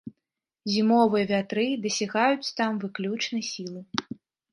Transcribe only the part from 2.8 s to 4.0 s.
выключнай сілы.